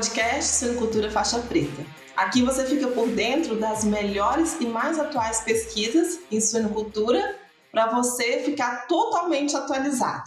podcast 0.00 0.54
Suinocultura 0.54 1.10
Faixa 1.10 1.38
Preta. 1.40 1.84
Aqui 2.16 2.40
você 2.40 2.64
fica 2.64 2.88
por 2.88 3.06
dentro 3.08 3.60
das 3.60 3.84
melhores 3.84 4.58
e 4.58 4.64
mais 4.64 4.98
atuais 4.98 5.42
pesquisas 5.42 6.18
em 6.32 6.40
suinocultura 6.40 7.38
para 7.70 7.90
você 7.90 8.42
ficar 8.42 8.86
totalmente 8.86 9.54
atualizado. 9.54 10.24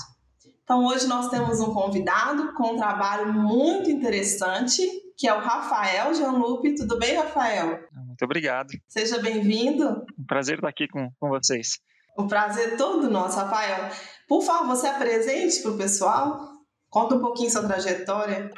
Então 0.64 0.86
hoje 0.86 1.08
nós 1.08 1.30
temos 1.30 1.60
um 1.60 1.74
convidado 1.74 2.54
com 2.54 2.74
um 2.74 2.78
trabalho 2.78 3.34
muito 3.34 3.90
interessante, 3.90 4.88
que 5.18 5.28
é 5.28 5.34
o 5.34 5.40
Rafael 5.40 6.14
Janlupe. 6.14 6.76
Tudo 6.76 7.00
bem, 7.00 7.16
Rafael? 7.16 7.80
Muito 7.92 8.24
obrigado. 8.26 8.70
Seja 8.88 9.20
bem-vindo. 9.20 10.06
Um 10.20 10.26
prazer 10.28 10.58
estar 10.58 10.70
aqui 10.70 10.88
com, 10.88 11.10
com 11.20 11.30
vocês. 11.30 11.80
O 12.16 12.28
prazer 12.28 12.74
é 12.74 12.76
todo 12.76 13.10
nosso, 13.10 13.40
Rafael. 13.40 13.90
Por 14.28 14.44
favor, 14.44 14.68
você 14.68 14.86
apresente 14.86 15.64
para 15.64 15.72
o 15.72 15.78
pessoal. 15.78 16.48
Conta 16.92 17.16
um 17.16 17.20
pouquinho 17.20 17.50
sua 17.50 17.64
trajetória. 17.64 18.52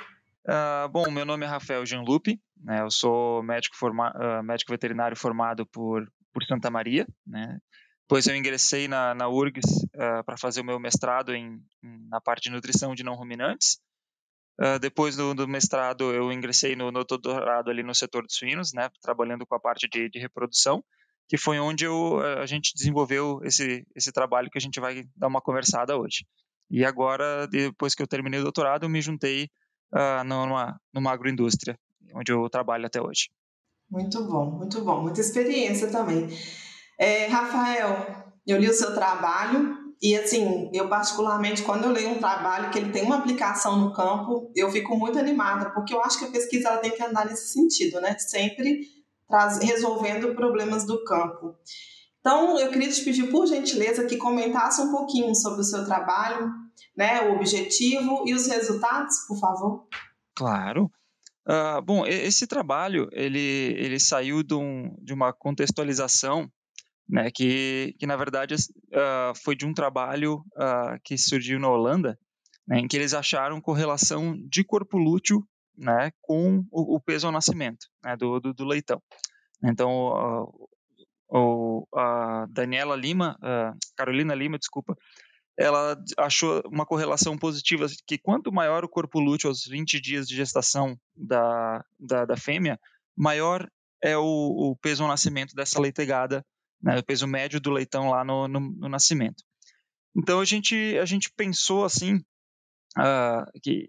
Uh, 0.48 0.88
bom, 0.90 1.10
meu 1.10 1.26
nome 1.26 1.44
é 1.44 1.50
Rafael 1.50 1.84
Gianlupi, 1.88 2.40
né, 2.64 2.82
eu 2.82 2.92
sou 2.92 3.42
médico, 3.42 3.76
forma, 3.76 4.12
uh, 4.12 4.44
médico 4.44 4.72
veterinário 4.72 5.18
formado 5.18 5.66
por, 5.66 6.08
por 6.32 6.44
Santa 6.44 6.70
Maria, 6.70 7.08
né, 7.26 7.58
depois 8.02 8.28
eu 8.28 8.36
ingressei 8.36 8.88
na, 8.88 9.16
na 9.16 9.28
URGS 9.28 9.66
uh, 9.66 10.24
para 10.24 10.38
fazer 10.38 10.62
o 10.62 10.64
meu 10.64 10.80
mestrado 10.80 11.34
em, 11.34 11.60
na 12.12 12.22
parte 12.22 12.44
de 12.44 12.52
nutrição 12.52 12.94
de 12.94 13.04
não 13.04 13.16
ruminantes, 13.16 13.80
depois 14.80 15.18
do, 15.18 15.34
do, 15.34 15.46
mestrado 15.50 16.14
eu 16.14 16.32
ingressei 16.32 16.78
no, 16.78 16.90
no 16.90 17.04
doutorado 17.04 17.70
ali 17.70 17.84
no 17.84 17.94
setor 17.94 18.26
de 18.26 18.34
suínos, 18.34 18.72
né, 18.72 18.90
trabalhando 19.02 19.46
com 19.46 19.56
a 19.56 19.60
parte 19.60 19.86
de, 19.90 20.10
de 20.10 20.18
reprodução, 20.18 20.82
que 21.28 21.38
foi 21.38 21.60
onde 21.60 21.84
eu, 21.84 22.22
a 22.22 22.46
gente 22.46 22.72
desenvolveu 22.74 23.42
esse, 23.44 23.86
esse 23.94 24.14
trabalho 24.14 24.50
que 24.50 24.58
a 24.58 24.62
gente 24.62 24.80
vai 24.80 25.04
dar 25.14 25.28
uma 25.28 25.42
conversada 25.42 25.98
hoje. 25.98 26.26
E 26.72 26.86
agora, 26.86 27.46
depois 27.48 27.94
que 27.94 28.02
eu 28.02 28.08
terminei 28.08 28.40
o 28.40 28.44
doutorado, 28.44 28.84
eu 28.84 28.90
me 28.90 29.02
juntei 29.02 29.50
uh, 29.94 30.24
numa, 30.24 30.80
numa 30.94 31.12
agroindústria, 31.12 31.78
onde 32.14 32.32
eu 32.32 32.50
trabalho 32.50 32.86
até 32.86 33.02
hoje. 33.02 33.30
Muito 33.90 34.24
bom, 34.24 34.52
muito 34.52 34.84
bom. 34.84 35.02
Muita 35.02 35.22
experiência 35.22 35.90
também. 35.90 36.28
É, 37.00 37.28
Rafael, 37.28 38.34
eu 38.48 38.58
li 38.58 38.70
o 38.70 38.74
seu 38.74 38.94
trabalho 38.94 39.78
e, 40.02 40.16
assim, 40.16 40.70
eu 40.74 40.90
particularmente, 40.90 41.64
quando 41.64 41.86
eu 41.86 41.92
leio 41.92 42.10
um 42.10 42.20
trabalho 42.20 42.70
que 42.70 42.80
ele 42.80 42.92
tem 42.92 43.04
uma 43.04 43.18
aplicação 43.18 43.80
no 43.80 43.94
campo, 43.94 44.52
eu 44.56 44.72
fico 44.72 44.98
muito 44.98 45.18
animada, 45.18 45.72
porque 45.72 45.94
eu 45.94 46.02
acho 46.02 46.20
que 46.20 46.26
a 46.26 46.32
pesquisa 46.32 46.70
ela 46.70 46.78
tem 46.78 46.92
que 46.92 47.04
andar 47.04 47.26
nesse 47.26 47.54
sentido, 47.54 48.02
né? 48.02 48.18
Sempre 48.18 48.82
traz, 49.28 49.60
resolvendo 49.60 50.36
problemas 50.36 50.86
do 50.86 51.04
campo. 51.04 51.56
Então, 52.20 52.60
eu 52.60 52.70
queria 52.70 52.90
te 52.90 53.04
pedir, 53.04 53.30
por 53.30 53.46
gentileza, 53.46 54.06
que 54.06 54.18
comentasse 54.18 54.82
um 54.82 54.92
pouquinho 54.92 55.34
sobre 55.36 55.62
o 55.62 55.64
seu 55.64 55.86
trabalho, 55.86 56.52
né, 56.96 57.22
o 57.22 57.36
objetivo 57.36 58.24
e 58.26 58.34
os 58.34 58.48
resultados, 58.48 59.20
por 59.28 59.40
favor. 59.40 59.88
Claro. 60.36 60.92
Uh, 61.48 61.80
bom, 61.84 62.06
esse 62.08 62.48
trabalho 62.48 63.08
ele, 63.12 63.40
ele 63.78 64.00
saiu 64.00 64.42
de, 64.42 64.56
um, 64.56 64.96
de 65.00 65.14
uma 65.14 65.32
contextualização 65.32 66.50
né, 67.08 67.30
que, 67.32 67.96
que 68.00 68.08
na 68.08 68.16
verdade 68.16 68.56
uh, 68.56 69.36
foi 69.44 69.56
de 69.56 69.64
um 69.64 69.74
trabalho 69.74 70.44
uh, 70.58 71.00
que 71.04 71.18
surgiu 71.18 71.60
na 71.60 71.70
Holanda, 71.70 72.18
né, 72.68 72.80
em 72.80 72.88
que 72.88 72.98
eles 72.98 73.14
acharam 73.14 73.62
correlação 73.62 74.36
de 74.50 74.64
corpo 74.64 74.98
lúteo 74.98 75.48
né, 75.78 76.12
com 76.20 76.66
o, 76.72 76.96
o 76.96 77.00
peso 77.00 77.28
ao 77.28 77.34
nascimento 77.34 77.86
né, 78.04 78.18
do, 78.18 78.40
do, 78.40 78.54
do, 78.54 78.66
leitão. 78.66 79.00
Então, 79.64 80.52
o, 81.30 81.88
a 81.96 82.48
Daniela 82.50 82.96
Lima, 82.96 83.38
Carolina 83.96 84.34
Lima, 84.34 84.58
desculpa, 84.58 84.96
ela 85.58 85.98
achou 86.18 86.62
uma 86.66 86.86
correlação 86.86 87.38
positiva 87.38 87.88
que 88.06 88.18
quanto 88.18 88.52
maior 88.52 88.84
o 88.84 88.90
corpo 88.90 89.20
lúteo 89.20 89.48
aos 89.48 89.66
20 89.66 90.02
dias 90.02 90.28
de 90.28 90.36
gestação 90.36 91.00
da, 91.16 91.84
da, 91.98 92.26
da 92.26 92.38
fêmea, 92.38 92.80
maior 93.16 93.70
é 94.04 94.18
o, 94.18 94.24
o, 94.24 94.76
peso 94.76 95.04
ao 95.04 95.10
nascimento 95.10 95.56
dessa 95.56 95.80
leitegada, 95.80 96.46
né, 96.82 97.00
o 97.00 97.04
peso 97.04 97.26
médio 97.26 97.60
do 97.60 97.72
leitão 97.72 98.10
lá 98.10 98.24
no, 98.24 98.48
no, 98.48 98.60
no 98.60 98.90
nascimento. 98.90 99.44
Então 100.16 100.40
a 100.40 100.46
gente, 100.46 100.98
a 100.98 101.06
gente 101.06 101.32
pensou 101.36 101.86
assim 101.86 102.18
uh, 102.98 103.60
que, 103.64 103.88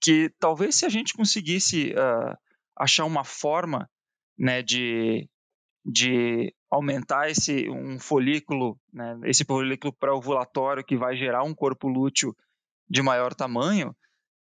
que 0.00 0.30
talvez 0.38 0.74
se 0.74 0.84
a 0.84 0.88
gente 0.88 1.14
conseguisse 1.14 1.92
uh, 1.92 2.36
achar 2.76 3.04
uma 3.04 3.24
forma 3.24 3.88
né, 4.36 4.60
de, 4.60 5.28
de 5.84 6.52
aumentar 6.70 7.30
esse 7.30 7.68
um 7.68 7.98
folículo, 7.98 8.78
né, 8.92 9.18
esse 9.24 9.44
folículo 9.44 9.92
pré-ovulatório 9.92 10.84
que 10.84 10.96
vai 10.96 11.16
gerar 11.16 11.42
um 11.42 11.54
corpo 11.54 11.88
lúteo 11.88 12.36
de 12.88 13.02
maior 13.02 13.34
tamanho, 13.34 13.90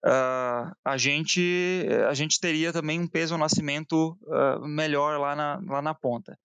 uh, 0.05 0.72
a 0.84 0.97
gente 0.97 1.87
a 2.09 2.15
gente 2.15 2.41
teria 2.41 2.72
também 2.72 3.00
um 3.00 3.09
peso 3.09 3.34
ao 3.34 3.41
nascimento 3.41 4.16
uh, 4.22 4.66
melhor 4.66 5.19
lá 5.19 5.34
na, 5.34 5.61
lá 5.66 5.82
na 5.82 5.94
ponta. 5.94 6.38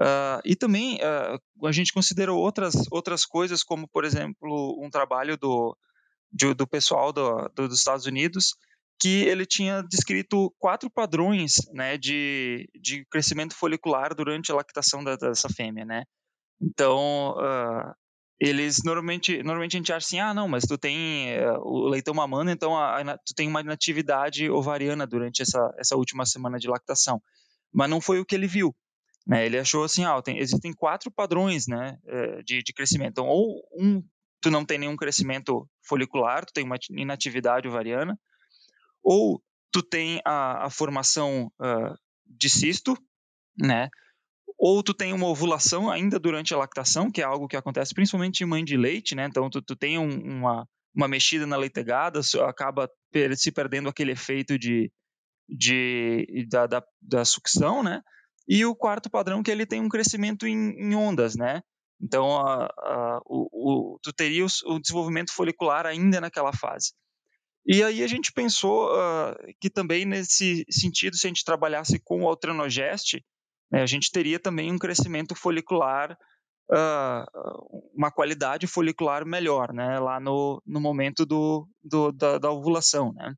Uh, 0.00 0.38
e 0.44 0.54
também 0.54 1.00
a 1.64 1.72
gente 1.72 1.92
considerou 1.92 2.38
outras 2.38 2.86
outras 2.90 3.24
coisas, 3.24 3.64
como 3.64 3.88
por 3.88 4.04
exemplo 4.04 4.80
um 4.80 4.88
trabalho 4.90 5.36
do 5.36 5.76
de, 6.32 6.54
do 6.54 6.66
pessoal 6.66 7.12
do, 7.12 7.48
do, 7.54 7.68
dos 7.68 7.78
Estados 7.78 8.06
Unidos 8.06 8.54
que 9.00 9.22
ele 9.22 9.46
tinha 9.46 9.82
descrito 9.82 10.52
quatro 10.58 10.90
padrões 10.90 11.54
né, 11.72 11.96
de, 11.96 12.68
de 12.80 13.04
crescimento 13.10 13.54
folicular 13.54 14.14
durante 14.14 14.50
a 14.50 14.54
lactação 14.54 15.04
da, 15.04 15.14
dessa 15.14 15.48
fêmea, 15.48 15.84
né? 15.84 16.04
Então, 16.60 17.36
uh, 17.38 17.94
eles 18.40 18.82
normalmente, 18.84 19.42
normalmente 19.42 19.76
a 19.76 19.78
gente 19.78 19.92
acha 19.92 20.06
assim, 20.06 20.18
ah, 20.18 20.34
não, 20.34 20.48
mas 20.48 20.64
tu 20.64 20.76
tem 20.76 21.38
uh, 21.38 21.60
o 21.62 21.88
leitão 21.88 22.12
mamando, 22.12 22.50
então 22.50 22.76
a, 22.76 23.00
a, 23.00 23.18
tu 23.18 23.34
tem 23.36 23.46
uma 23.46 23.60
inatividade 23.60 24.50
ovariana 24.50 25.06
durante 25.06 25.42
essa, 25.42 25.72
essa 25.78 25.96
última 25.96 26.26
semana 26.26 26.58
de 26.58 26.68
lactação. 26.68 27.22
Mas 27.72 27.88
não 27.88 28.00
foi 28.00 28.18
o 28.18 28.24
que 28.24 28.34
ele 28.34 28.48
viu. 28.48 28.74
Né? 29.26 29.46
Ele 29.46 29.58
achou 29.58 29.84
assim, 29.84 30.04
ah, 30.04 30.20
tem, 30.22 30.38
existem 30.38 30.72
quatro 30.72 31.10
padrões 31.10 31.66
né, 31.68 31.98
eh, 32.06 32.42
de, 32.42 32.62
de 32.62 32.72
crescimento. 32.72 33.10
Então, 33.10 33.26
ou 33.26 33.62
um, 33.78 34.02
tu 34.40 34.50
não 34.50 34.64
tem 34.64 34.78
nenhum 34.78 34.96
crescimento 34.96 35.68
folicular, 35.86 36.46
tu 36.46 36.52
tem 36.52 36.64
uma 36.64 36.78
inatividade 36.90 37.68
ovariana, 37.68 38.18
ou 39.10 39.42
tu 39.72 39.82
tem 39.82 40.20
a, 40.22 40.66
a 40.66 40.70
formação 40.70 41.50
uh, 41.58 41.96
de 42.26 42.50
cisto, 42.50 42.94
né? 43.58 43.88
Ou 44.58 44.82
tu 44.82 44.92
tem 44.92 45.14
uma 45.14 45.28
ovulação 45.28 45.90
ainda 45.90 46.18
durante 46.18 46.52
a 46.52 46.58
lactação, 46.58 47.10
que 47.10 47.22
é 47.22 47.24
algo 47.24 47.48
que 47.48 47.56
acontece 47.56 47.94
principalmente 47.94 48.42
em 48.42 48.46
mãe 48.46 48.62
de 48.62 48.76
leite, 48.76 49.14
né? 49.14 49.24
Então 49.24 49.48
tu, 49.48 49.62
tu 49.62 49.74
tem 49.74 49.98
um, 49.98 50.10
uma, 50.10 50.68
uma 50.94 51.08
mexida 51.08 51.46
na 51.46 51.56
leitegada, 51.56 52.20
acaba 52.46 52.90
se 53.34 53.50
perdendo 53.50 53.88
aquele 53.88 54.12
efeito 54.12 54.58
de, 54.58 54.92
de 55.48 56.46
da, 56.50 56.66
da, 56.66 56.82
da, 57.00 57.24
sucção, 57.24 57.82
né? 57.82 58.02
E 58.46 58.66
o 58.66 58.76
quarto 58.76 59.08
padrão 59.08 59.42
que 59.42 59.50
ele 59.50 59.64
tem 59.64 59.80
um 59.80 59.88
crescimento 59.88 60.46
em, 60.46 60.70
em 60.78 60.94
ondas, 60.94 61.34
né? 61.34 61.62
Então 61.98 62.36
a, 62.36 62.66
a, 62.66 63.20
o, 63.24 63.94
o, 63.94 63.98
tu 64.02 64.12
teria 64.12 64.44
o, 64.44 64.48
o 64.66 64.78
desenvolvimento 64.78 65.32
folicular 65.32 65.86
ainda 65.86 66.20
naquela 66.20 66.52
fase. 66.52 66.92
E 67.70 67.84
aí 67.84 68.02
a 68.02 68.06
gente 68.06 68.32
pensou 68.32 68.90
uh, 68.94 69.36
que 69.60 69.68
também 69.68 70.06
nesse 70.06 70.64
sentido, 70.70 71.18
se 71.18 71.26
a 71.26 71.28
gente 71.28 71.44
trabalhasse 71.44 71.98
com 71.98 72.22
o 72.22 72.26
altrenogeste, 72.26 73.22
né, 73.70 73.82
a 73.82 73.86
gente 73.86 74.10
teria 74.10 74.40
também 74.40 74.72
um 74.72 74.78
crescimento 74.78 75.34
folicular, 75.34 76.16
uh, 76.72 77.90
uma 77.94 78.10
qualidade 78.10 78.66
folicular 78.66 79.26
melhor, 79.26 79.74
né, 79.74 80.00
lá 80.00 80.18
no, 80.18 80.62
no 80.66 80.80
momento 80.80 81.26
do, 81.26 81.68
do 81.82 82.10
da, 82.10 82.38
da, 82.38 82.50
ovulação, 82.50 83.12
né. 83.12 83.34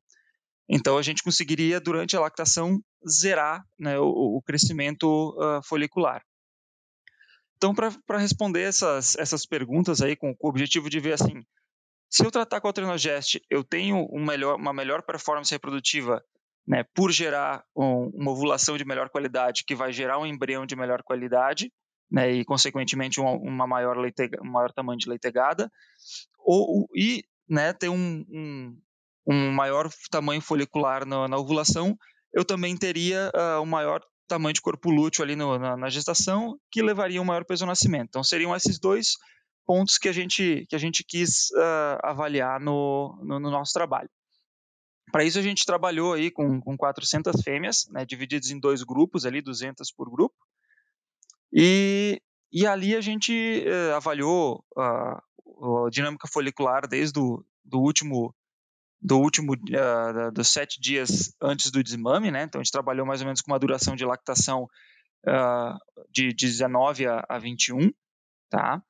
Então 0.69 0.97
a 0.97 1.01
gente 1.01 1.21
conseguiria 1.23 1.81
durante 1.81 2.15
a 2.15 2.21
lactação 2.21 2.79
zerar 3.05 3.61
né, 3.77 3.99
o, 3.99 4.37
o, 4.37 4.41
crescimento 4.41 5.35
uh, 5.37 5.61
folicular. 5.67 6.23
Então, 7.57 7.75
para 7.75 8.17
responder 8.17 8.61
essas, 8.61 9.17
essas 9.17 9.45
perguntas 9.45 10.01
aí, 10.01 10.15
com, 10.15 10.33
com 10.33 10.47
o 10.47 10.49
objetivo 10.49 10.89
de 10.89 11.01
ver 11.01 11.13
assim, 11.13 11.43
se 12.11 12.25
eu 12.25 12.29
tratar 12.29 12.59
com 12.59 12.67
a 12.67 12.73
Trinogest, 12.73 13.39
eu 13.49 13.63
tenho 13.63 14.05
um 14.11 14.23
melhor, 14.23 14.57
uma 14.57 14.73
melhor 14.73 15.01
performance 15.01 15.53
reprodutiva 15.53 16.21
né, 16.67 16.83
por 16.93 17.09
gerar 17.09 17.63
um, 17.75 18.11
uma 18.13 18.31
ovulação 18.31 18.77
de 18.77 18.83
melhor 18.83 19.09
qualidade, 19.09 19.63
que 19.65 19.73
vai 19.73 19.93
gerar 19.93 20.19
um 20.19 20.25
embrião 20.25 20.65
de 20.65 20.75
melhor 20.75 21.01
qualidade, 21.03 21.71
né, 22.11 22.29
e 22.29 22.43
consequentemente 22.43 23.21
uma, 23.21 23.31
uma 23.31 23.65
maior, 23.65 23.97
leite, 23.97 24.29
um 24.43 24.51
maior 24.51 24.73
tamanho 24.73 24.99
de 24.99 25.07
leitegada, 25.07 25.71
ou, 26.37 26.85
e 26.93 27.23
né, 27.49 27.71
ter 27.71 27.87
um, 27.87 28.25
um, 28.29 28.77
um 29.27 29.51
maior 29.51 29.89
tamanho 30.09 30.41
folicular 30.41 31.05
na, 31.05 31.29
na 31.29 31.37
ovulação, 31.37 31.97
eu 32.33 32.43
também 32.43 32.75
teria 32.75 33.31
uh, 33.33 33.61
um 33.61 33.65
maior 33.65 34.01
tamanho 34.27 34.53
de 34.53 34.61
corpo 34.61 34.89
lúteo 34.89 35.23
ali 35.23 35.35
no, 35.35 35.57
na, 35.57 35.77
na, 35.77 35.89
gestação, 35.89 36.57
que 36.69 36.81
levaria 36.81 37.21
um 37.21 37.25
maior 37.25 37.43
peso 37.45 37.63
ao 37.63 37.67
nascimento. 37.67 38.07
Então 38.09 38.23
seriam 38.23 38.55
esses 38.55 38.79
dois 38.79 39.15
pontos 39.71 39.97
que 39.97 40.09
a 40.09 40.11
gente, 40.11 40.65
que 40.67 40.75
a 40.75 40.77
gente 40.77 41.01
quis 41.01 41.49
uh, 41.51 41.97
avaliar 42.03 42.59
no, 42.59 43.17
no, 43.23 43.39
no, 43.39 43.49
nosso 43.49 43.71
trabalho. 43.71 44.09
Para 45.13 45.23
isso, 45.23 45.39
a 45.39 45.41
gente 45.41 45.65
trabalhou 45.65 46.11
aí 46.11 46.29
com, 46.29 46.59
com 46.59 46.75
400 46.75 47.41
fêmeas, 47.41 47.87
né, 47.89 48.03
divididas 48.05 48.51
em 48.51 48.59
dois 48.59 48.83
grupos, 48.83 49.25
ali 49.25 49.41
200 49.41 49.89
por 49.93 50.11
grupo, 50.11 50.35
e, 51.53 52.21
e 52.51 52.67
ali 52.67 52.97
a 52.97 52.99
gente 52.99 53.63
uh, 53.65 53.95
avaliou 53.95 54.61
uh, 54.75 55.85
a 55.85 55.89
dinâmica 55.89 56.27
folicular 56.27 56.85
desde 56.85 57.17
o 57.17 57.41
do 57.63 57.79
último 57.79 58.35
do 59.01 59.19
último 59.19 59.53
uh, 59.53 60.31
dos 60.33 60.49
sete 60.49 60.81
dias 60.81 61.33
antes 61.41 61.71
do 61.71 61.81
desmame, 61.81 62.29
né? 62.29 62.43
Então 62.43 62.59
a 62.59 62.63
gente 62.63 62.73
trabalhou 62.73 63.05
mais 63.05 63.21
ou 63.21 63.25
menos 63.25 63.39
com 63.39 63.53
uma 63.53 63.59
duração 63.59 63.95
de 63.95 64.03
lactação 64.03 64.67
uh, 65.25 65.77
de 66.09 66.33
19 66.33 67.07
a, 67.07 67.25
a 67.29 67.39
21, 67.39 67.89
tá? 68.49 68.83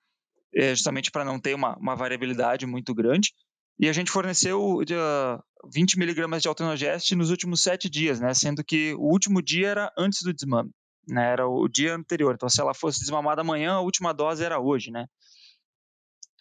É 0.54 0.76
justamente 0.76 1.12
para 1.12 1.24
não 1.24 1.40
ter 1.40 1.54
uma, 1.56 1.78
uma, 1.78 1.96
variabilidade 1.96 2.66
muito 2.66 2.94
grande. 2.94 3.34
E 3.80 3.88
a 3.88 3.94
gente 3.94 4.12
forneceu 4.12 4.80
uh, 4.80 5.70
20 5.72 5.98
miligramas 5.98 6.42
de 6.42 6.48
altenogeste 6.48 7.16
nos 7.16 7.30
últimos 7.30 7.64
sete 7.64 7.90
dias, 7.90 8.20
né? 8.20 8.34
Sendo 8.34 8.64
que 8.64 8.94
o 8.96 9.04
último 9.04 9.42
dia 9.42 9.70
era 9.70 9.94
antes 9.98 10.22
do 10.24 10.34
desmame, 10.34 10.72
né? 11.08 11.32
Era 11.32 11.48
o 11.48 11.68
dia 11.68 11.96
anterior. 11.96 12.34
Então, 12.36 12.50
se 12.50 12.60
ela 12.60 12.74
fosse 12.74 13.00
desmamada 13.00 13.42
amanhã, 13.42 13.74
a 13.74 13.82
última 13.82 14.14
dose 14.14 14.44
era 14.44 14.60
hoje, 14.60 14.92
né? 14.92 15.08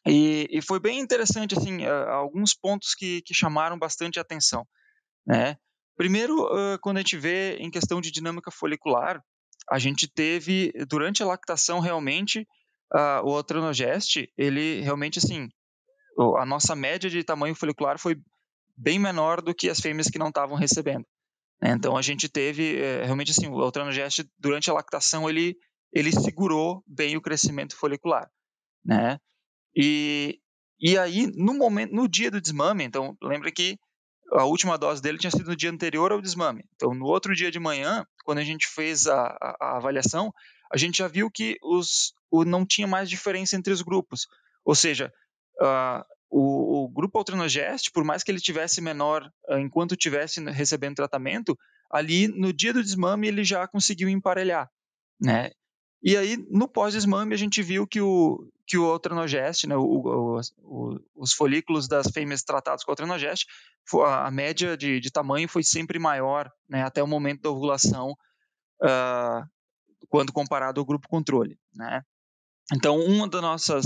E, 0.06 0.48
e 0.50 0.62
foi 0.62 0.80
bem 0.80 0.98
interessante, 0.98 1.56
assim, 1.56 1.84
uh, 1.86 2.08
alguns 2.10 2.54
pontos 2.54 2.94
que, 2.94 3.22
que 3.22 3.34
chamaram 3.34 3.78
bastante 3.78 4.18
atenção, 4.18 4.66
né? 5.26 5.56
Primeiro, 5.96 6.44
uh, 6.44 6.78
quando 6.80 6.96
a 6.96 7.00
gente 7.00 7.18
vê 7.18 7.56
em 7.56 7.70
questão 7.70 8.00
de 8.00 8.10
dinâmica 8.10 8.50
folicular, 8.50 9.22
a 9.70 9.78
gente 9.78 10.08
teve, 10.08 10.72
durante 10.88 11.22
a 11.22 11.26
lactação, 11.26 11.78
realmente, 11.78 12.46
uh, 12.94 13.24
o 13.24 13.36
altranogeste, 13.36 14.32
ele 14.36 14.80
realmente, 14.80 15.18
assim, 15.18 15.48
a 16.38 16.44
nossa 16.44 16.74
média 16.74 17.08
de 17.08 17.24
tamanho 17.24 17.54
folicular 17.54 17.98
foi 17.98 18.16
bem 18.76 18.98
menor 18.98 19.40
do 19.40 19.54
que 19.54 19.68
as 19.68 19.80
fêmeas 19.80 20.08
que 20.08 20.18
não 20.18 20.28
estavam 20.28 20.56
recebendo. 20.56 21.06
Né? 21.60 21.70
Então, 21.70 21.96
a 21.96 22.02
gente 22.02 22.28
teve, 22.28 22.76
eh, 22.76 23.04
realmente, 23.04 23.30
assim, 23.30 23.46
o 23.46 23.60
altranogeste, 23.60 24.28
durante 24.38 24.70
a 24.70 24.74
lactação, 24.74 25.28
ele, 25.28 25.56
ele 25.92 26.12
segurou 26.12 26.82
bem 26.86 27.16
o 27.16 27.20
crescimento 27.20 27.76
folicular, 27.76 28.28
né? 28.84 29.18
E, 29.76 30.38
e 30.80 30.96
aí, 30.98 31.26
no 31.34 31.54
momento, 31.54 31.94
no 31.94 32.08
dia 32.08 32.30
do 32.30 32.40
desmame, 32.40 32.84
então, 32.84 33.16
lembra 33.22 33.52
que 33.52 33.78
a 34.32 34.44
última 34.44 34.78
dose 34.78 35.02
dele 35.02 35.18
tinha 35.18 35.30
sido 35.30 35.50
no 35.50 35.56
dia 35.56 35.70
anterior 35.70 36.12
ao 36.12 36.22
desmame. 36.22 36.64
Então, 36.74 36.94
no 36.94 37.04
outro 37.04 37.34
dia 37.34 37.50
de 37.50 37.58
manhã, 37.58 38.06
quando 38.24 38.38
a 38.38 38.44
gente 38.44 38.66
fez 38.66 39.06
a, 39.06 39.26
a, 39.40 39.56
a 39.60 39.76
avaliação, 39.76 40.32
a 40.72 40.76
gente 40.76 40.98
já 40.98 41.08
viu 41.08 41.30
que 41.30 41.58
os, 41.62 42.14
o, 42.30 42.44
não 42.44 42.64
tinha 42.64 42.86
mais 42.86 43.08
diferença 43.08 43.56
entre 43.56 43.72
os 43.72 43.82
grupos. 43.82 44.26
Ou 44.64 44.74
seja, 44.74 45.12
uh, 45.60 46.04
o, 46.30 46.84
o, 46.84 46.88
grupo 46.88 47.18
altrinogeste, 47.18 47.90
por 47.90 48.04
mais 48.04 48.22
que 48.22 48.30
ele 48.30 48.40
tivesse 48.40 48.80
menor 48.80 49.30
uh, 49.48 49.58
enquanto 49.58 49.96
tivesse 49.96 50.42
recebendo 50.50 50.96
tratamento, 50.96 51.58
ali 51.90 52.28
no 52.28 52.52
dia 52.52 52.72
do 52.72 52.82
desmame 52.82 53.26
ele 53.26 53.42
já 53.42 53.66
conseguiu 53.66 54.08
emparelhar. 54.08 54.70
Né? 55.20 55.50
E 56.02 56.16
aí, 56.16 56.36
no 56.48 56.66
pós-desmame, 56.66 57.34
a 57.34 57.36
gente 57.36 57.62
viu 57.62 57.86
que 57.86 58.00
o, 58.00 58.48
que 58.66 58.78
o 58.78 58.86
altranogeste, 58.86 59.66
né, 59.66 59.76
o, 59.76 60.40
o, 60.62 61.00
os 61.14 61.32
folículos 61.32 61.86
das 61.88 62.06
fêmeas 62.06 62.42
tratados 62.42 62.84
com 62.84 62.92
altranogeste, 62.92 63.46
a 64.06 64.30
média 64.30 64.76
de, 64.76 64.98
de 65.00 65.10
tamanho 65.10 65.48
foi 65.48 65.62
sempre 65.62 65.98
maior 65.98 66.50
né, 66.68 66.82
até 66.82 67.02
o 67.02 67.06
momento 67.06 67.42
da 67.42 67.50
ovulação, 67.50 68.12
uh, 68.82 69.44
quando 70.08 70.32
comparado 70.32 70.80
ao 70.80 70.86
grupo 70.86 71.08
controle. 71.08 71.58
Né? 71.74 72.02
Então, 72.72 72.98
uma 72.98 73.28
das 73.28 73.42
nossas, 73.42 73.84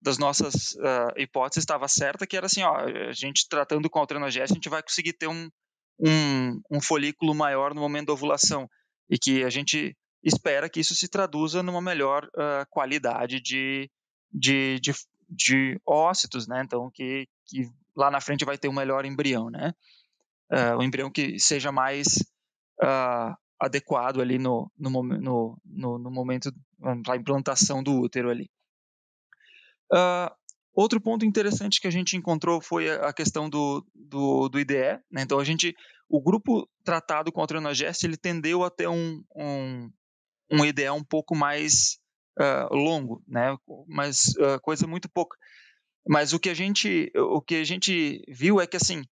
das 0.00 0.18
nossas 0.18 0.74
uh, 0.74 1.12
hipóteses 1.16 1.62
estava 1.62 1.88
certa, 1.88 2.26
que 2.26 2.36
era 2.36 2.46
assim, 2.46 2.62
ó, 2.62 2.76
a 2.76 3.12
gente 3.12 3.48
tratando 3.48 3.90
com 3.90 3.98
altranogeste, 3.98 4.52
a 4.52 4.54
gente 4.54 4.68
vai 4.68 4.82
conseguir 4.82 5.12
ter 5.14 5.26
um, 5.26 5.50
um, 5.98 6.60
um 6.70 6.80
folículo 6.80 7.34
maior 7.34 7.74
no 7.74 7.80
momento 7.80 8.08
da 8.08 8.12
ovulação, 8.12 8.68
e 9.08 9.18
que 9.18 9.44
a 9.44 9.50
gente 9.50 9.96
espera 10.22 10.68
que 10.68 10.80
isso 10.80 10.94
se 10.94 11.08
traduza 11.08 11.62
numa 11.62 11.80
melhor 11.80 12.24
uh, 12.26 12.66
qualidade 12.70 13.40
de, 13.40 13.90
de, 14.32 14.78
de, 14.80 14.92
de, 15.28 15.80
ócitos, 15.86 16.46
né? 16.46 16.62
Então, 16.64 16.90
que, 16.92 17.26
que 17.46 17.68
lá 17.96 18.10
na 18.10 18.20
frente 18.20 18.44
vai 18.44 18.56
ter 18.56 18.68
um 18.68 18.72
melhor 18.72 19.04
embrião, 19.04 19.50
né? 19.50 19.74
Uh, 20.52 20.78
um 20.78 20.82
embrião 20.82 21.10
que 21.10 21.38
seja 21.38 21.72
mais 21.72 22.18
uh, 22.82 23.34
adequado 23.60 24.20
ali 24.20 24.38
no, 24.38 24.72
no, 24.78 25.02
no, 25.02 25.58
no, 25.64 25.98
no 25.98 26.10
momento 26.10 26.50
da 27.04 27.14
implantação 27.14 27.82
do 27.82 28.00
útero 28.00 28.30
ali. 28.30 28.50
Uh, 29.92 30.32
outro 30.72 31.00
ponto 31.00 31.26
interessante 31.26 31.80
que 31.80 31.86
a 31.86 31.90
gente 31.90 32.16
encontrou 32.16 32.60
foi 32.60 32.90
a 32.90 33.12
questão 33.12 33.50
do, 33.50 33.86
do, 33.94 34.48
do 34.48 34.58
IDE. 34.58 34.98
Né? 35.10 35.22
Então, 35.22 35.38
a 35.38 35.44
gente, 35.44 35.76
o 36.08 36.22
grupo 36.22 36.66
tratado 36.82 37.30
com 37.30 37.42
a 37.42 37.46
ele 38.02 38.16
tendeu 38.16 38.64
a 38.64 38.70
ter 38.70 38.88
um, 38.88 39.22
um, 39.36 39.90
um 40.50 40.64
IDE 40.64 40.88
um 40.88 41.04
pouco 41.04 41.36
mais 41.36 41.98
uh, 42.38 42.74
longo, 42.74 43.22
né? 43.28 43.56
Mas 43.86 44.28
uh, 44.36 44.58
coisa 44.62 44.86
muito 44.86 45.08
pouca. 45.10 45.36
Mas 46.08 46.32
o 46.32 46.40
que 46.40 46.48
a 46.48 46.54
gente 46.54 47.12
o 47.14 47.42
que 47.42 47.56
a 47.56 47.64
gente 47.64 48.24
viu 48.26 48.58
é 48.58 48.66
que 48.66 48.76
assim 48.76 49.04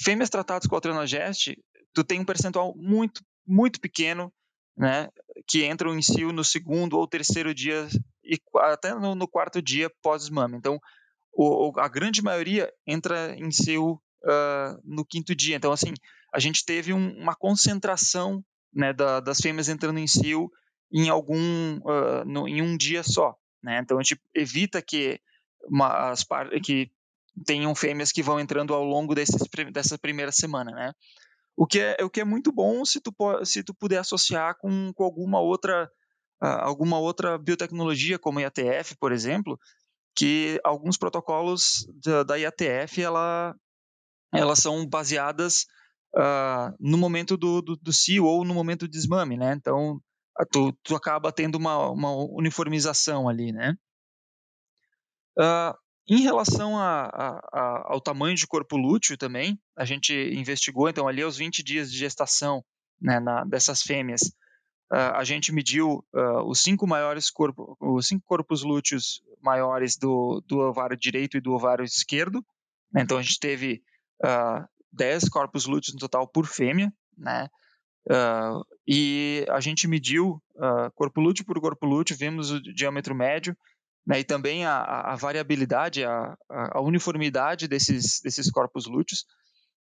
fêmeas 0.00 0.30
tratadas 0.30 0.66
com 0.66 0.74
altranogeste, 0.74 1.62
tu 1.92 2.02
tem 2.02 2.20
um 2.20 2.24
percentual 2.24 2.74
muito 2.74 3.22
muito 3.46 3.80
pequeno, 3.80 4.32
né? 4.76 5.08
Que 5.46 5.64
entram 5.66 5.96
em 5.96 6.02
cio 6.02 6.32
no 6.32 6.44
segundo 6.44 6.98
ou 6.98 7.06
terceiro 7.06 7.54
dia 7.54 7.88
e 8.24 8.40
até 8.56 8.94
no, 8.94 9.14
no 9.14 9.28
quarto 9.28 9.62
dia 9.62 9.90
pós-mama. 10.02 10.56
Então 10.56 10.80
o, 11.32 11.72
a 11.78 11.88
grande 11.88 12.22
maioria 12.22 12.72
entra 12.86 13.34
em 13.36 13.50
cio 13.50 13.92
uh, 13.92 14.80
no 14.84 15.04
quinto 15.04 15.34
dia. 15.34 15.56
Então 15.56 15.72
assim 15.72 15.94
a 16.32 16.38
gente 16.38 16.64
teve 16.64 16.92
um, 16.92 17.16
uma 17.18 17.34
concentração 17.34 18.44
né, 18.72 18.92
da, 18.92 19.20
das 19.20 19.38
fêmeas 19.38 19.68
entrando 19.68 19.98
em 19.98 20.06
cio 20.06 20.50
em 20.92 21.08
algum 21.08 21.78
uh, 21.78 22.24
no, 22.26 22.46
em 22.46 22.60
um 22.62 22.76
dia 22.76 23.02
só, 23.02 23.34
né? 23.62 23.80
Então 23.82 23.98
a 23.98 24.02
gente 24.02 24.20
evita 24.34 24.80
que 24.82 25.20
uma, 25.68 26.10
as 26.10 26.24
que 26.62 26.90
tenham 27.44 27.74
fêmeas 27.74 28.12
que 28.12 28.22
vão 28.22 28.40
entrando 28.40 28.72
ao 28.72 28.84
longo 28.84 29.14
desses, 29.14 29.42
dessa 29.72 29.98
primeira 29.98 30.32
semana, 30.32 30.70
né? 30.70 30.92
O 31.56 31.66
que 31.66 31.80
é 31.80 31.96
o 32.04 32.10
que 32.10 32.20
é 32.20 32.24
muito 32.24 32.52
bom 32.52 32.84
se 32.84 33.00
tu 33.00 33.12
se 33.44 33.62
tu 33.62 33.74
puder 33.74 33.98
associar 33.98 34.56
com, 34.58 34.92
com 34.94 35.04
alguma 35.04 35.40
outra 35.40 35.90
uh, 36.42 36.46
alguma 36.60 36.98
outra 36.98 37.38
biotecnologia 37.38 38.18
como 38.18 38.38
a 38.38 38.42
IATF, 38.42 38.96
por 38.98 39.10
exemplo, 39.10 39.58
que 40.14 40.60
alguns 40.62 40.96
protocolos 40.96 41.86
da, 42.04 42.22
da 42.22 42.36
IATF 42.36 43.02
ela 43.02 43.54
elas 44.34 44.58
são 44.58 44.86
baseadas 44.86 45.66
uh, 46.14 46.74
no 46.78 46.98
momento 46.98 47.36
do, 47.36 47.62
do, 47.62 47.76
do 47.76 47.92
cio 47.92 48.24
ou 48.24 48.44
no 48.44 48.54
momento 48.54 48.80
do 48.80 48.90
desmame, 48.90 49.36
né? 49.36 49.54
Então, 49.54 50.00
tu, 50.50 50.72
tu 50.82 50.94
acaba 50.94 51.32
tendo 51.32 51.56
uma, 51.56 51.90
uma 51.90 52.12
uniformização 52.12 53.28
ali, 53.28 53.52
né? 53.52 53.76
Uh, 55.38 55.76
em 56.08 56.20
relação 56.20 56.78
a, 56.78 57.06
a, 57.06 57.28
a, 57.52 57.92
ao 57.92 58.00
tamanho 58.00 58.36
de 58.36 58.46
corpo 58.46 58.76
lúteo 58.76 59.16
também, 59.16 59.58
a 59.76 59.84
gente 59.84 60.14
investigou, 60.14 60.88
então, 60.88 61.08
ali 61.08 61.22
aos 61.22 61.36
20 61.36 61.62
dias 61.62 61.90
de 61.90 61.98
gestação 61.98 62.64
né, 63.00 63.18
na, 63.18 63.44
dessas 63.44 63.82
fêmeas, 63.82 64.22
uh, 64.92 65.14
a 65.14 65.24
gente 65.24 65.52
mediu 65.52 66.04
uh, 66.14 66.48
os 66.48 66.60
cinco 66.60 66.86
maiores 66.86 67.28
corpos, 67.28 67.74
os 67.80 68.06
cinco 68.06 68.24
corpos 68.24 68.62
lúteos 68.62 69.20
maiores 69.42 69.96
do, 69.96 70.42
do 70.46 70.58
ovário 70.60 70.96
direito 70.96 71.36
e 71.36 71.40
do 71.40 71.52
ovário 71.52 71.84
esquerdo. 71.84 72.44
Né, 72.92 73.02
então, 73.02 73.18
a 73.18 73.22
gente 73.22 73.40
teve 73.40 73.82
uh, 74.22 74.64
10 74.92 75.28
corpos 75.28 75.66
lúteos 75.66 75.94
no 75.94 76.00
total 76.00 76.26
por 76.28 76.46
fêmea, 76.46 76.92
né? 77.16 77.48
Uh, 78.08 78.64
e 78.86 79.44
a 79.48 79.58
gente 79.58 79.88
mediu 79.88 80.40
uh, 80.54 80.90
corpo 80.94 81.20
lúteo 81.20 81.44
por 81.44 81.60
corpo 81.60 81.84
lúteo, 81.84 82.16
vimos 82.16 82.52
o 82.52 82.60
diâmetro 82.60 83.14
médio, 83.14 83.56
né, 84.06 84.20
e 84.20 84.24
também 84.24 84.64
a, 84.64 85.12
a 85.12 85.16
variabilidade, 85.16 86.04
a, 86.04 86.36
a, 86.48 86.80
uniformidade 86.80 87.66
desses, 87.66 88.20
desses 88.22 88.50
corpos 88.50 88.86
lúteos. 88.86 89.24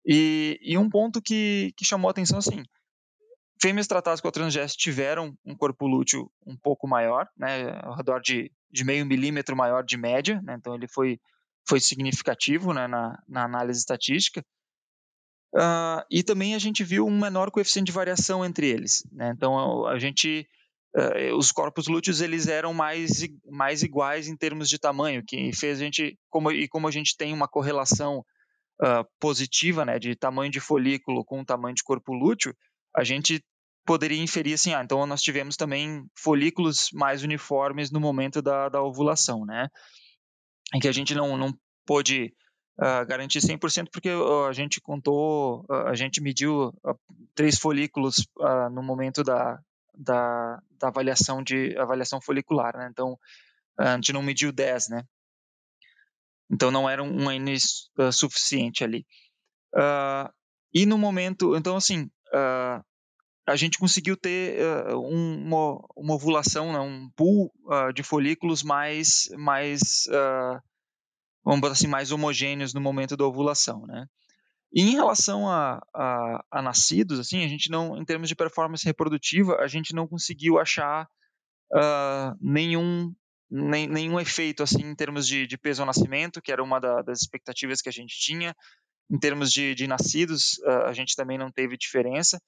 E, 0.05 0.59
e 0.63 0.77
um 0.77 0.91
ponto 0.91 1.23
que, 1.23 1.73
que 1.77 1.85
chamou 1.85 2.09
a 2.09 2.11
atenção, 2.11 2.39
assim, 2.39 2.63
fêmeas 3.61 3.87
tratadas 3.87 4.21
com 4.21 4.29
a 4.29 4.33
transgest 4.33 4.77
tiveram 4.77 5.37
um 5.45 5.55
corpo 5.55 5.87
lúteo 5.87 6.31
um 6.47 6.57
pouco 6.57 6.87
maior, 6.87 7.29
né, 7.37 7.79
ao 7.83 7.95
redor 7.95 8.21
de, 8.21 8.51
de 8.71 8.85
meio 8.85 9.07
milímetro 9.07 9.57
maior 9.57 9.85
de 9.85 9.97
média, 9.97 10.41
né, 10.43 10.57
então 10.59 10.75
ele 10.75 10.89
foi, 10.89 11.19
foi 11.67 11.81
significativo 11.81 12.73
né, 12.73 12.87
na, 12.87 13.19
na 13.29 13.45
análise 13.45 13.81
estatística. 13.81 14.45
Uh, 15.53 16.07
e 16.09 16.23
também 16.23 16.55
a 16.55 16.59
gente 16.59 16.85
viu 16.85 17.05
um 17.07 17.19
menor 17.19 17.51
coeficiente 17.51 17.87
de 17.87 17.93
variação 17.93 18.45
entre 18.45 18.69
eles. 18.69 19.03
Né? 19.11 19.33
Então 19.35 19.87
a, 19.87 19.93
a 19.93 19.99
gente, 19.99 20.49
uh, 20.97 21.37
os 21.37 21.53
corpos 21.53 21.87
lúteos 21.87 22.21
eles 22.21 22.47
eram 22.47 22.73
mais, 22.73 23.27
mais 23.47 23.83
iguais 23.83 24.29
em 24.29 24.37
termos 24.37 24.69
de 24.69 24.79
tamanho, 24.79 25.25
que 25.27 25.53
fez 25.53 25.81
a 25.81 25.85
gente, 25.85 26.19
como, 26.29 26.51
e 26.51 26.69
como 26.69 26.89
a 26.89 26.91
gente 26.91 27.17
tem 27.17 27.33
uma 27.33 27.49
correlação 27.49 28.25
uh, 28.83 29.05
positiva, 29.21 29.85
né, 29.85 29.99
de 29.99 30.15
tamanho 30.17 30.51
de 30.51 30.61
folículo 30.61 31.25
com 31.25 31.45
tamanho 31.45 31.75
de 31.75 31.83
corpo 31.83 32.13
lúteo, 32.13 32.55
a 32.95 33.05
gente 33.05 33.45
poderia 33.87 34.23
inferir 34.23 34.55
assim, 34.55 34.75
ah, 34.75 34.83
então 34.83 35.05
nós 35.07 35.23
tivemos 35.23 35.57
também 35.57 36.05
folículos 36.15 36.91
mais 36.93 37.23
uniformes 37.23 37.91
no 37.91 38.01
momento 38.01 38.43
da, 38.43 38.69
da 38.69 38.83
ovulação, 38.83 39.45
né? 39.45 39.69
Em 40.75 40.79
que 40.79 40.87
a 40.87 40.93
gente 40.93 41.15
não, 41.15 41.37
não 41.37 41.53
pôde 41.87 42.33
uh, 42.79 43.07
garantir 43.07 43.41
100% 43.41 43.89
porque 43.91 44.11
a 44.11 44.53
gente 44.53 44.81
contou, 44.81 45.65
a 45.69 45.95
gente 45.95 46.21
mediu 46.21 46.73
três 47.35 47.59
folículos 47.59 48.29
no 48.73 48.83
momento 48.83 49.25
da, 49.25 49.59
da, 50.01 50.63
da, 50.79 50.89
avaliação 50.89 51.43
de 51.43 51.77
avaliação 51.79 52.21
folicular, 52.21 52.77
né? 52.77 52.89
Então 52.91 53.19
a 53.79 53.95
gente 53.97 54.13
não 54.13 54.23
mediu 54.23 54.53
10, 54.53 54.89
né? 54.89 55.05
Então 56.51 56.71
não 56.71 56.89
era 56.89 57.03
um 57.03 57.31
N 57.31 57.57
suficiente 58.13 58.83
ali. 58.83 59.07
Uh, 59.75 60.33
e 60.75 60.87
no 60.87 60.99
momento, 60.99 61.57
então 61.57 61.77
assim, 61.77 62.11
uh, 62.35 62.85
a 63.47 63.57
gente 63.57 63.79
conseguiu 63.79 64.17
ter 64.17 64.65
um, 64.95 65.47
uma, 65.47 65.81
uma, 65.97 66.15
ovulação, 66.15 66.73
né, 66.73 66.79
um 66.79 67.11
pool 67.17 67.53
de 67.95 68.03
folículos 68.03 68.63
mais, 68.63 69.29
mais 69.37 70.07
vamos 71.45 71.61
botar 71.61 71.73
assim, 71.73 71.89
mais 71.89 72.13
homogêneos 72.13 72.73
no 72.73 72.81
momento 72.81 73.17
da 73.17 73.25
ovulação, 73.25 73.87
né? 73.87 74.07
E 74.73 74.83
em 74.83 74.93
relação 74.93 75.49
a, 75.49 75.83
a, 75.95 76.45
a, 76.51 76.63
nascidos, 76.63 77.19
assim, 77.19 77.45
a 77.45 77.49
gente 77.49 77.71
não, 77.71 77.97
em 77.97 78.05
termos 78.05 78.29
de 78.29 78.37
performance 78.37 78.85
reprodutiva, 78.85 79.57
a 79.57 79.67
gente 79.67 79.95
não 79.95 80.07
conseguiu 80.07 80.59
achar 80.61 81.09
uh, 81.73 82.37
nenhum, 82.41 83.13
nem, 83.51 83.89
nenhum 83.89 84.21
efeito, 84.21 84.63
assim, 84.63 84.83
em 84.83 84.95
termos 84.95 85.27
de, 85.27 85.47
de 85.47 85.59
peso 85.59 85.83
ao 85.83 85.87
nascimento, 85.87 86.41
que 86.41 86.53
era 86.53 86.63
uma 86.63 86.79
da, 86.81 87.03
das 87.03 87.21
expectativas 87.21 87.83
que 87.83 87.89
a 87.89 87.93
gente 87.93 88.19
tinha. 88.19 88.55
Em 89.11 89.19
termos 89.19 89.51
de, 89.51 89.75
de 89.75 89.89
nascidos, 89.89 90.59
uh, 90.65 90.87
a 90.87 90.93
gente 90.93 91.17
também 91.17 91.37
não 91.37 91.51
teve 91.51 91.77
diferença. 91.77 92.41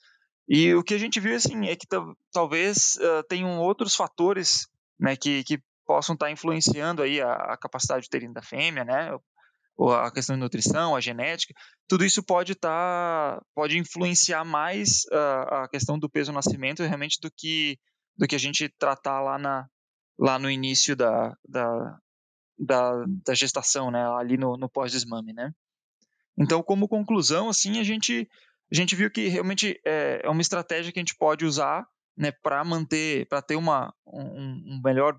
E 0.49 0.73
o 0.75 0.83
que 0.83 0.95
a 0.95 0.99
gente 0.99 1.19
viu, 1.19 1.35
assim, 1.35 1.67
é 1.67 1.75
que 1.75 1.89
talvez 2.33 2.97
uh, 2.97 3.25
tenham 3.29 3.59
outros 3.59 3.97
fatores, 3.97 4.69
né, 4.99 5.17
que, 5.17 5.43
que 5.43 5.61
possam 5.85 6.15
estar 6.15 6.31
influenciando 6.31 7.03
aí 7.03 7.21
a, 7.21 7.33
a 7.33 7.57
capacidade 7.57 8.07
uterina 8.07 8.35
da 8.35 8.43
fêmea, 8.43 8.85
né, 8.85 9.11
a 9.81 10.11
questão 10.11 10.37
de 10.37 10.43
nutrição, 10.43 10.95
a 10.95 11.01
genética, 11.01 11.55
tudo 11.89 12.05
isso 12.05 12.23
pode 12.23 12.53
estar, 12.53 13.37
tá, 13.39 13.45
pode 13.55 13.79
influenciar 13.79 14.45
mais 14.45 15.05
uh, 15.13 15.55
a 15.55 15.69
questão 15.69 15.99
do 15.99 16.11
peso 16.11 16.33
nascimento 16.33 16.83
realmente 16.83 17.19
do 17.21 17.31
que 17.37 17.79
do 18.17 18.27
que 18.27 18.37
a 18.37 18.39
gente 18.39 18.69
tratar 18.79 19.21
lá 19.21 19.39
na 19.39 19.67
lá 20.19 20.39
no 20.39 20.51
início 20.51 20.95
da, 20.95 21.35
da, 21.49 21.99
da, 22.59 23.05
da 23.25 23.35
gestação, 23.35 23.91
né, 23.91 24.07
ali 24.19 24.37
no, 24.37 24.57
no 24.57 24.69
pós-desmame, 24.69 25.33
né. 25.33 25.51
Então, 26.39 26.63
como 26.63 26.89
conclusão, 26.89 27.49
assim, 27.49 27.81
a 27.81 27.83
gente 27.83 28.29
a 28.71 28.75
gente 28.75 28.97
viu 28.97 29.11
que 29.11 29.29
realmente 29.29 29.79
é, 29.85 30.23
é 30.25 30.31
uma 30.31 30.41
estratégia 30.41 30.93
que 30.93 30.99
a 30.99 31.03
gente 31.03 31.17
pode 31.17 31.45
usar, 31.45 31.87
né, 32.17 32.33
para 32.43 32.65
manter, 32.65 33.27
para 33.29 33.43
ter 33.43 33.57
uma 33.57 33.93
um, 34.07 34.77
um 34.77 34.81
melhor 34.83 35.19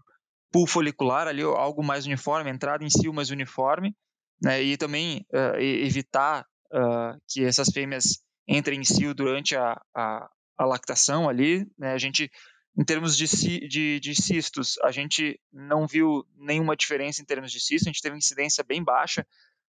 pool 0.52 0.68
folicular 0.68 1.28
ali, 1.28 1.42
algo 1.42 1.84
mais 1.84 2.06
uniforme, 2.06 2.50
entrada 2.50 2.84
em 2.84 2.90
si 2.90 3.10
mais 3.10 3.30
uniforme, 3.30 3.96
né, 4.44 4.62
e 4.62 4.76
também 4.76 5.26
uh, 5.34 5.58
evitar 5.58 6.46
uh, 6.74 7.18
que 7.30 7.46
essas 7.46 7.70
fêmeas 7.70 8.22
entrem 8.46 8.82
em 8.82 8.84
cio 8.84 9.14
durante 9.14 9.56
a, 9.56 9.82
a, 9.96 10.30
a 10.58 10.66
lactação 10.66 11.30
ali. 11.30 11.66
Né, 11.78 11.94
a 11.94 11.98
gente, 11.98 12.30
em 12.78 12.84
termos 12.84 13.16
de, 13.16 13.26
de, 13.70 14.00
de, 14.02 14.22
cistos, 14.22 14.78
a 14.84 14.92
gente 14.92 15.40
não 15.52 15.88
viu 15.88 16.28
nenhuma 16.36 16.76
diferença 16.76 17.22
em 17.22 17.26
termos 17.26 17.54
de 17.54 17.60
cisto, 17.62 17.88
a 17.88 17.92
gente 17.92 18.02
teve 18.02 18.18
incidência 18.18 18.66
bem 18.66 18.84
baixa, 18.84 19.26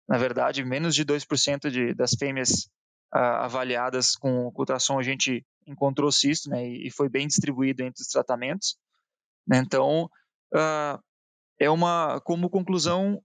na 0.09 0.19
verdade, 0.19 0.65
menos 0.65 0.93
de 0.95 1.05
2% 1.05 1.71
de, 1.71 1.95
das 1.95 2.11
fêmeas 2.19 2.69
uh, 3.15 3.43
avaliadas 3.43 4.17
com, 4.17 4.53
ultrassom 4.57 4.99
a 4.99 5.03
gente 5.05 5.47
encontrou 5.69 6.11
cisto, 6.11 6.51
né, 6.51 6.67
e, 6.67 6.89
e 6.89 6.91
foi 6.91 7.09
bem 7.09 7.29
distribuído 7.29 7.85
entre 7.85 8.03
os 8.03 8.09
tratamentos. 8.09 8.77
Né, 9.47 9.59
então, 9.59 10.11
é 11.59 11.69
uma, 11.71 12.21
como 12.21 12.51
conclusão, 12.51 13.21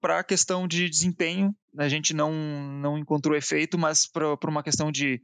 para 0.00 0.20
a 0.20 0.24
questão 0.24 0.66
de 0.68 0.88
desempenho, 0.88 1.54
a 1.78 1.88
gente 1.88 2.14
não, 2.14 2.32
não 2.32 2.98
encontrou 2.98 3.36
efeito, 3.36 3.78
mas 3.78 4.06
para 4.06 4.50
uma 4.50 4.62
questão 4.62 4.90
de, 4.92 5.22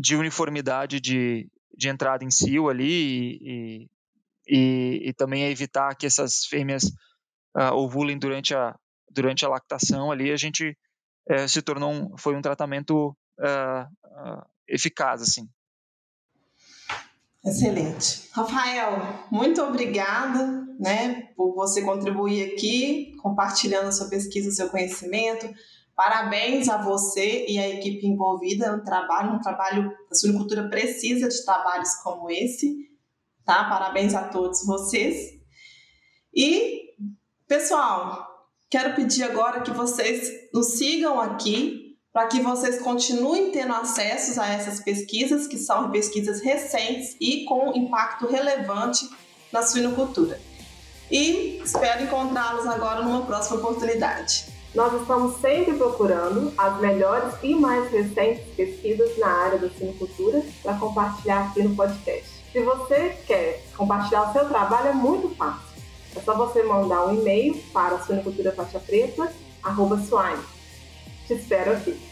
de 0.00 0.16
uniformidade 0.16 1.00
de, 1.00 1.48
de 1.76 1.88
entrada 1.88 2.24
em 2.24 2.30
cio 2.30 2.68
ali 2.68 3.38
e, 3.40 3.90
e, 4.48 5.08
e 5.08 5.12
também 5.12 5.44
evitar 5.44 5.94
que 5.94 6.06
essas 6.06 6.44
fêmeas 6.44 6.84
uh, 7.56 7.72
ovulem 7.74 8.18
durante 8.18 8.54
a, 8.54 8.76
durante 9.10 9.44
a 9.44 9.48
lactação 9.48 10.10
ali, 10.10 10.30
a 10.30 10.36
gente 10.36 10.76
uh, 11.30 11.48
se 11.48 11.62
tornou 11.62 11.92
um, 11.92 12.16
foi 12.16 12.34
um 12.34 12.42
tratamento 12.42 13.16
uh, 13.38 14.46
eficaz, 14.68 15.22
assim. 15.22 15.48
Excelente. 17.44 18.28
Rafael, 18.32 19.26
muito 19.30 19.62
obrigada 19.62 20.69
né, 20.80 21.28
por 21.36 21.54
você 21.54 21.82
contribuir 21.82 22.52
aqui, 22.52 23.14
compartilhando 23.22 23.88
a 23.88 23.92
sua 23.92 24.08
pesquisa, 24.08 24.48
o 24.48 24.52
seu 24.52 24.70
conhecimento. 24.70 25.46
Parabéns 25.94 26.70
a 26.70 26.78
você 26.78 27.44
e 27.46 27.58
a 27.58 27.68
equipe 27.68 28.06
envolvida 28.06 28.74
no 28.74 28.82
trabalho, 28.82 29.34
um 29.34 29.40
trabalho, 29.40 29.92
a 30.10 30.14
suinicultura 30.14 30.70
precisa 30.70 31.28
de 31.28 31.44
trabalhos 31.44 31.94
como 31.96 32.30
esse, 32.30 32.88
tá? 33.44 33.64
Parabéns 33.64 34.14
a 34.14 34.22
todos 34.28 34.64
vocês. 34.64 35.38
E, 36.34 36.94
pessoal, 37.46 38.26
quero 38.70 38.94
pedir 38.94 39.24
agora 39.24 39.60
que 39.60 39.72
vocês 39.72 40.30
nos 40.54 40.78
sigam 40.78 41.20
aqui 41.20 41.98
para 42.10 42.26
que 42.26 42.40
vocês 42.40 42.80
continuem 42.80 43.52
tendo 43.52 43.74
acesso 43.74 44.40
a 44.40 44.48
essas 44.48 44.80
pesquisas, 44.80 45.46
que 45.46 45.58
são 45.58 45.90
pesquisas 45.90 46.40
recentes 46.40 47.14
e 47.20 47.44
com 47.44 47.76
impacto 47.76 48.26
relevante 48.26 49.06
na 49.52 49.62
suinocultura 49.62 50.40
e 51.10 51.60
espero 51.64 52.04
encontrá-los 52.04 52.66
agora 52.66 53.02
numa 53.02 53.22
próxima 53.22 53.58
oportunidade. 53.58 54.46
Nós 54.74 55.00
estamos 55.00 55.40
sempre 55.40 55.74
procurando 55.74 56.52
as 56.56 56.80
melhores 56.80 57.34
e 57.42 57.54
mais 57.54 57.90
recentes 57.90 58.46
pesquisas 58.54 59.18
na 59.18 59.26
área 59.26 59.58
da 59.58 59.68
sinocultura 59.68 60.42
para 60.62 60.74
compartilhar 60.74 61.48
aqui 61.48 61.60
no 61.62 61.74
podcast. 61.74 62.30
Se 62.52 62.62
você 62.62 63.16
quer 63.26 63.64
compartilhar 63.76 64.30
o 64.30 64.32
seu 64.32 64.48
trabalho, 64.48 64.88
é 64.88 64.92
muito 64.92 65.34
fácil. 65.34 65.68
É 66.14 66.20
só 66.20 66.36
você 66.36 66.62
mandar 66.62 67.06
um 67.06 67.20
e-mail 67.20 67.60
para 67.72 67.98
suinoculturafaixapreta.com. 67.98 70.38
Te 71.26 71.34
espero 71.34 71.72
aqui. 71.72 72.09